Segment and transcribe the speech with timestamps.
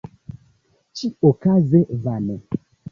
[1.01, 2.43] Ĉi-okaze vane.